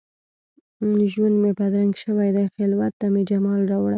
ژوند 1.11 1.35
مي 1.41 1.51
بدرنګ 1.59 1.93
شوی 2.03 2.29
دي، 2.35 2.45
خلوت 2.55 2.93
ته 2.99 3.05
مي 3.13 3.21
جمال 3.29 3.61
راوړه 3.71 3.89